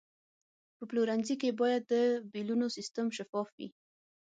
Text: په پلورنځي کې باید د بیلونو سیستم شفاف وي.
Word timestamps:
په 0.77 0.83
پلورنځي 0.89 1.35
کې 1.41 1.57
باید 1.61 1.81
د 1.93 1.93
بیلونو 2.31 2.65
سیستم 2.77 3.07
شفاف 3.17 3.47
وي. 3.57 3.67